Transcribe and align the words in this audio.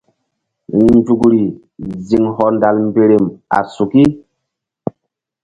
Nzukri 0.89 1.41
ziŋ 2.07 2.25
hɔndal 2.35 2.77
mberem 2.87 3.25
a 3.57 3.59
suki. 3.75 4.03